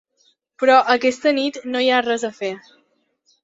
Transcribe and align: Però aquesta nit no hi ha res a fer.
Però 0.63 0.77
aquesta 0.93 1.35
nit 1.41 1.61
no 1.75 1.85
hi 1.87 1.93
ha 1.99 2.03
res 2.09 2.29
a 2.31 2.35
fer. 2.41 2.53